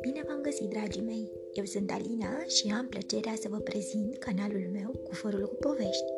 [0.00, 1.32] Bine v-am găsit, dragii mei!
[1.52, 6.12] Eu sunt Alina și am plăcerea să vă prezint canalul meu cu fărul cu povești.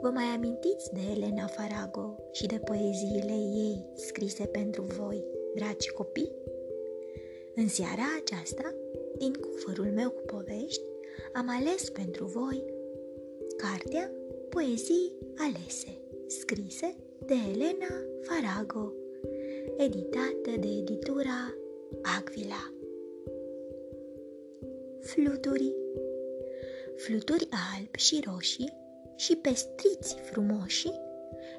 [0.00, 5.24] Vă mai amintiți de Elena Farago și de poeziile ei scrise pentru voi,
[5.54, 6.32] dragi copii?
[7.54, 8.74] În seara aceasta,
[9.18, 10.82] din cufărul meu cu povești,
[11.32, 12.64] am ales pentru voi
[13.56, 14.12] cartea
[14.48, 18.92] Poezii alese, scrise de Elena Farago,
[19.76, 21.54] editată de editura
[22.18, 22.72] Agvila.
[25.00, 25.74] Fluturi
[26.96, 28.72] Fluturi albi și roșii
[29.16, 30.90] și pestriți frumoși,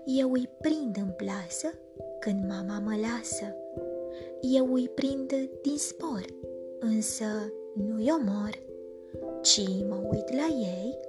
[0.06, 1.74] eu îi prind în plasă
[2.20, 3.56] când mama mă lasă.
[4.42, 6.26] Eu îi prind din spor,
[6.80, 7.26] însă
[7.76, 8.64] nu-i omor,
[9.42, 11.00] ci mă uit la ei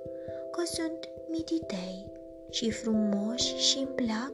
[0.51, 2.13] că sunt mititei
[2.51, 4.33] și frumoși și îmi plac,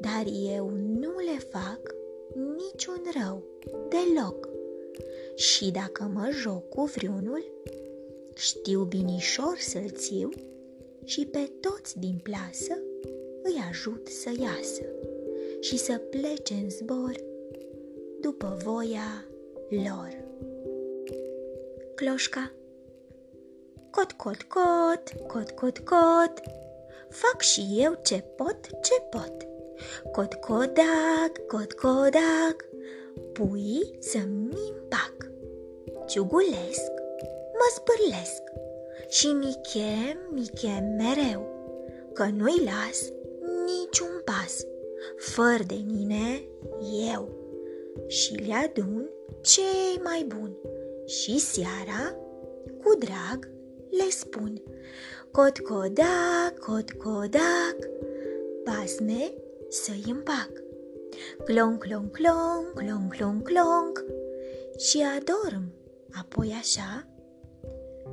[0.00, 0.24] dar
[0.54, 1.94] eu nu le fac
[2.34, 3.42] niciun rău
[3.88, 4.48] deloc.
[5.34, 7.44] Și dacă mă joc cu vreunul,
[8.34, 10.30] știu binișor să-l țiu
[11.04, 12.78] și pe toți din plasă
[13.42, 14.82] îi ajut să iasă
[15.60, 17.14] și să plece în zbor
[18.20, 19.24] după voia
[19.68, 20.24] lor.
[21.94, 22.52] Cloșca
[23.90, 26.40] Cot, cot, cot, cot, cot, cot,
[27.08, 29.55] fac și eu ce pot, ce pot.
[30.12, 32.56] Cot, codac, cot, codac,
[33.32, 35.30] pui să-mi împac.
[36.06, 36.92] Ciugulesc,
[37.52, 38.42] mă spârlesc
[39.08, 41.54] și mi chem, mi chem mereu,
[42.12, 43.12] că nu-i las
[43.64, 44.64] niciun pas,
[45.16, 46.42] fără de mine
[47.12, 47.28] eu.
[48.06, 49.10] Și le adun
[49.40, 50.56] cei mai buni
[51.06, 52.16] și seara,
[52.82, 53.50] cu drag,
[53.90, 54.62] le spun
[55.30, 57.76] Cot codac, cot codac,
[58.64, 59.32] pasme
[59.68, 60.50] să-i împac.
[61.44, 64.04] Clonc, clonc, clonc, clonc, clonc, clonc
[64.78, 65.72] și adorm
[66.20, 67.06] apoi așa,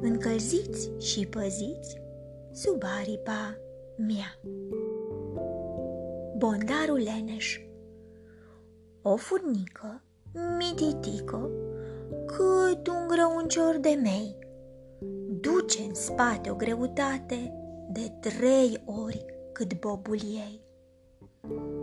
[0.02, 2.02] încălziți și păziți
[2.52, 3.58] sub aripa
[3.98, 4.40] mea.
[6.38, 7.60] Bondarul Leneș
[9.02, 10.04] O furnică
[10.58, 11.50] mititică
[12.26, 14.38] cât un grăuncior de mei
[15.40, 17.54] duce în spate o greutate
[17.90, 20.63] de trei ori cât bobul ei.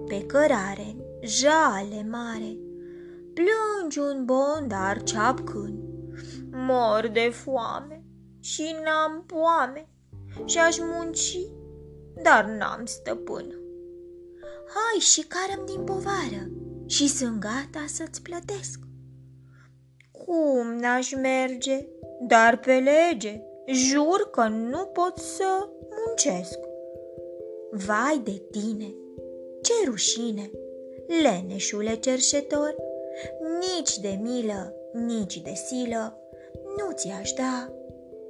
[0.06, 2.58] Pe cărare, jale mare,
[3.34, 5.78] plângi un bondar ceapcând,
[6.50, 8.04] mor de foame
[8.40, 9.88] și n-am poame
[10.44, 11.38] și aș munci,
[12.22, 13.54] dar n-am stăpân.
[14.66, 16.50] Hai și carăm din povară
[16.86, 18.78] și sunt gata să-ți plătesc.
[20.10, 21.86] Cum n-aș merge,
[22.28, 25.68] dar pe lege, jur că nu pot să
[26.06, 26.58] muncesc.
[27.70, 28.94] Vai de tine,
[29.62, 30.50] ce rușine,
[31.22, 32.76] leneșule cerșetor,
[33.60, 36.18] nici de milă, nici de silă,
[36.76, 37.72] nu ți-aș da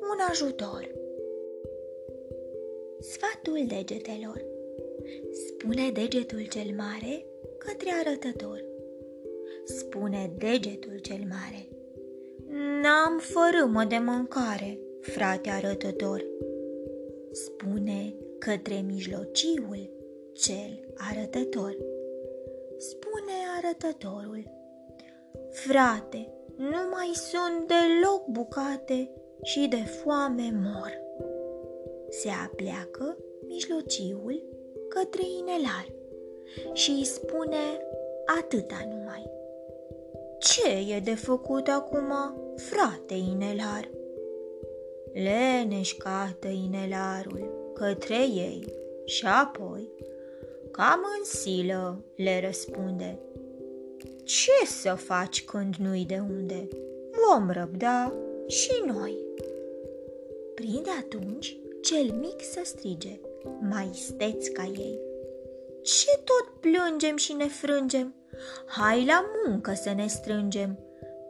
[0.00, 0.94] un ajutor.
[3.00, 4.44] Sfatul degetelor
[5.32, 7.26] Spune degetul cel mare
[7.58, 8.64] către arătător.
[9.64, 11.68] Spune degetul cel mare.
[12.82, 16.24] N-am fărâmă de mâncare, frate arătător.
[17.32, 19.90] Spune către mijlociul
[20.32, 20.80] cel
[21.10, 21.76] arătător.
[22.76, 24.42] Spune arătătorul.
[25.50, 29.10] Frate, nu mai sunt deloc bucate
[29.42, 30.92] și de foame mor.
[32.08, 33.16] Se apleacă
[33.48, 34.42] mijlociul
[34.88, 35.86] către inelar
[36.72, 37.86] și îi spune
[38.38, 39.30] atâta numai.
[40.38, 42.12] Ce e de făcut acum,
[42.56, 43.90] frate inelar?
[45.12, 48.74] Leneșcată inelarul către ei
[49.04, 49.90] și apoi,
[50.70, 53.18] cam în silă, le răspunde.
[54.24, 56.68] Ce să faci când nu-i de unde?
[57.28, 58.12] Vom răbda
[58.46, 59.16] și noi.
[60.54, 63.20] Prinde atunci cel mic să strige,
[63.60, 64.98] mai steți ca ei.
[65.82, 68.14] Ce tot plângem și ne frângem?
[68.66, 70.78] Hai la muncă să ne strângem,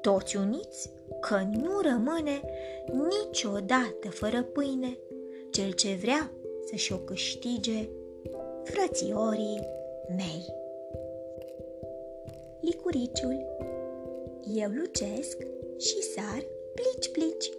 [0.00, 0.90] toți uniți,
[1.20, 2.40] că nu rămâne
[2.92, 4.98] niciodată fără pâine
[5.50, 6.30] cel ce vrea
[6.68, 7.88] să-și o câștige
[8.70, 9.60] frățiorii
[10.16, 10.44] mei.
[12.60, 13.46] Licuriciul
[14.54, 15.36] Eu lucesc
[15.78, 16.44] și sar
[16.74, 17.50] plici plici.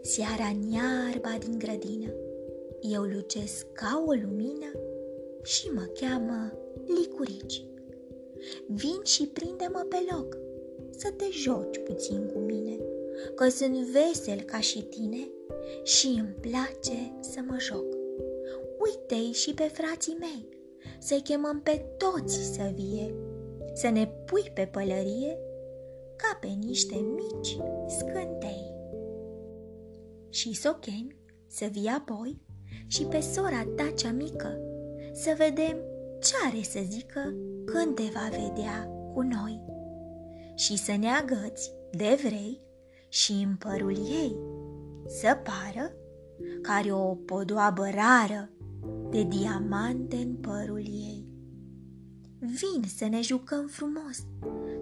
[0.00, 2.12] Seara în iarba din grădină
[2.80, 4.70] Eu lucesc ca o lumină
[5.42, 6.52] și mă cheamă
[6.86, 7.64] Licurici.
[8.66, 10.38] Vin și prinde-mă pe loc
[10.90, 12.76] Să te joci puțin cu mine
[13.34, 15.30] Că sunt vesel ca și tine
[15.82, 18.01] Și îmi place să mă joc
[18.84, 20.48] Uite-i și pe frații mei
[20.98, 23.14] să chemăm pe toți să vie,
[23.74, 25.38] să ne pui pe pălărie
[26.16, 27.56] ca pe niște mici
[27.86, 28.72] scântei.
[30.28, 32.40] Și să o chemi să vie apoi
[32.86, 34.60] și pe sora ta cea mică,
[35.12, 35.76] să vedem
[36.20, 37.34] ce are să zică
[37.64, 39.62] când te va vedea cu noi.
[40.54, 42.60] Și să ne agăți de vrei
[43.08, 44.36] și în părul ei
[45.06, 45.92] să pară
[46.62, 48.50] care o podoabă rară
[49.12, 51.26] de diamante în părul ei.
[52.38, 54.26] Vin să ne jucăm frumos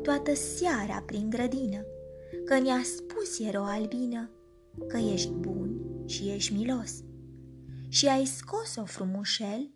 [0.02, 1.84] toată seara prin grădină,
[2.44, 4.30] că ne-a spus ero albină
[4.86, 7.02] că ești bun și ești milos.
[7.88, 9.70] Și ai scos-o frumușel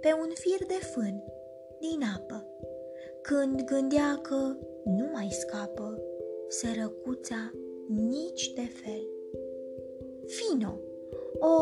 [0.00, 1.22] pe un fir de fân
[1.80, 2.46] din apă,
[3.22, 5.98] când gândea că nu mai scapă
[6.48, 7.52] sărăcuța
[7.88, 9.02] nici de fel.
[10.26, 10.78] Vino,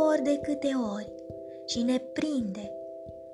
[0.08, 1.12] ori de câte ori,
[1.66, 2.72] și ne prinde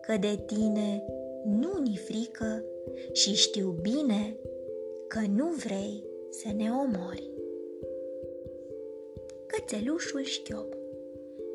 [0.00, 1.04] că de tine
[1.44, 2.64] nu ni frică
[3.12, 4.36] și știu bine
[5.08, 7.30] că nu vrei să ne omori.
[9.46, 10.74] Cățelușul șchiop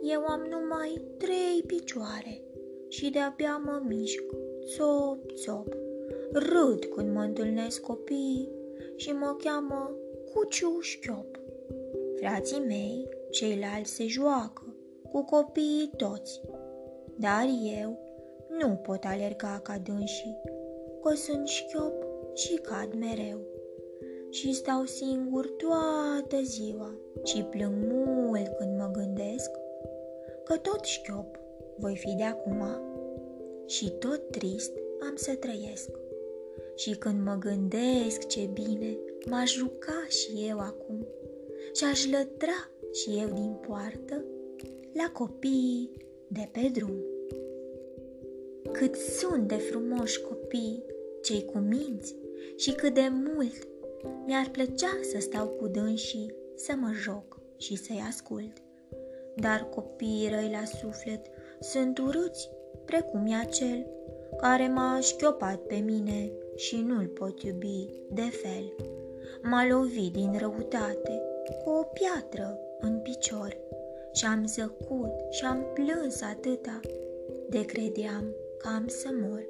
[0.01, 2.41] Eu am numai trei picioare
[2.87, 4.23] și de-abia mă mișc,
[4.75, 5.67] țop, țop.
[6.31, 8.49] Râd când mă întâlnesc copiii
[8.95, 9.95] și mă cheamă
[10.33, 11.39] Cuciu Șchiop.
[12.15, 14.75] Frații mei, ceilalți se joacă,
[15.11, 16.41] cu copiii toți,
[17.19, 17.45] dar
[17.81, 17.99] eu
[18.59, 20.41] nu pot alerga ca dânsii,
[21.03, 21.93] că sunt șchiop
[22.33, 23.39] și cad mereu.
[24.29, 29.51] Și stau singur toată ziua și plâng mult când mă gândesc
[30.43, 31.39] că tot șchiop
[31.77, 32.63] voi fi de acum
[33.65, 34.71] și tot trist
[35.09, 35.89] am să trăiesc.
[36.75, 38.97] Și când mă gândesc ce bine
[39.29, 41.07] m-aș juca și eu acum
[41.73, 44.23] și aș lătra și eu din poartă
[44.93, 46.95] la copiii de pe drum.
[48.71, 50.83] Cât sunt de frumoși copii,
[51.21, 52.15] cei cu minți,
[52.55, 53.67] și cât de mult
[54.25, 58.51] mi-ar plăcea să stau cu dânsii, să mă joc și să-i ascult.
[59.35, 61.25] Dar copiii răi la suflet
[61.59, 62.49] sunt urâți,
[62.85, 63.87] precum e acel
[64.37, 68.73] care m-a șchiopat pe mine și nu-l pot iubi de fel.
[69.43, 71.21] M-a lovit din răutate
[71.63, 73.57] cu o piatră în picior
[74.15, 76.79] și am zăcut și am plâns atâta
[77.49, 78.25] de credeam
[78.57, 79.49] că am să mor.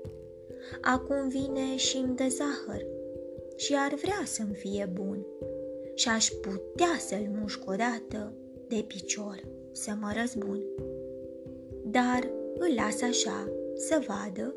[0.82, 2.86] Acum vine și îmi dă zahăr
[3.56, 5.26] și ar vrea să-mi fie bun
[5.94, 8.34] și aș putea să-l mușc odată
[8.68, 10.62] de picior să mă răzbun.
[11.84, 14.56] Dar îl las așa să vadă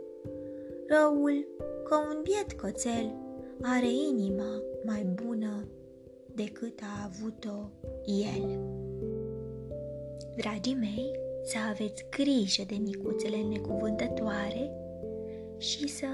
[0.86, 1.46] răul
[1.84, 3.14] că un biet cățel
[3.62, 5.68] are inima mai bună
[6.34, 7.70] decât a avut-o
[8.06, 8.60] el.
[10.38, 11.10] Dragii mei,
[11.44, 14.70] să aveți grijă de micuțele necuvântătoare
[15.56, 16.06] și să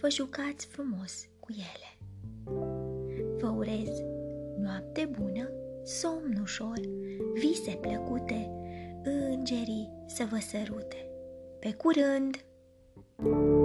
[0.00, 1.90] vă jucați frumos cu ele.
[3.38, 3.88] Vă urez
[4.58, 5.50] noapte bună,
[5.84, 6.80] somn ușor,
[7.34, 8.50] vise plăcute,
[9.02, 11.06] îngerii să vă sărute.
[11.60, 12.44] Pe curând!
[13.22, 13.59] thank you